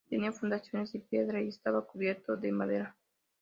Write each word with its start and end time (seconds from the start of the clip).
Tenía 0.09 0.31
fundaciones 0.31 0.91
de 0.93 0.99
piedra 0.99 1.43
y 1.43 1.49
estaba 1.49 1.85
cubierto 1.85 2.35
de 2.35 2.51
madera. 2.51 2.97